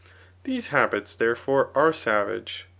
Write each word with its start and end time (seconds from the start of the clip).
j 0.03 0.11
These 0.53 0.69
habits, 0.69 1.13
there 1.15 1.35
fore, 1.35 1.69
are 1.75 1.93
savage. 1.93 2.67